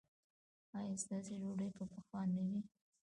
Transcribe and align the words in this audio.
ایا 0.77 0.95
ستاسو 1.03 1.33
ډوډۍ 1.41 1.69
به 1.75 1.83
پخه 1.91 2.21
نه 2.33 2.43
وي؟ 2.47 2.59